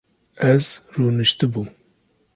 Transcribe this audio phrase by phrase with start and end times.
[0.51, 1.69] Ez rûniştibûm